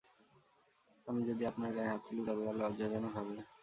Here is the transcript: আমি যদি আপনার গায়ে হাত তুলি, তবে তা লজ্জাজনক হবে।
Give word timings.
আমি 1.07 1.21
যদি 1.29 1.43
আপনার 1.51 1.69
গায়ে 1.75 1.91
হাত 1.91 2.01
তুলি, 2.05 2.21
তবে 2.27 2.41
তা 2.47 2.53
লজ্জাজনক 2.59 3.13
হবে। 3.17 3.35